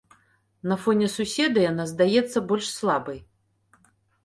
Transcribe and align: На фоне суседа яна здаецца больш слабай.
На 0.71 0.77
фоне 0.85 1.09
суседа 1.17 1.67
яна 1.71 1.85
здаецца 1.93 2.43
больш 2.51 2.73
слабай. 2.79 3.23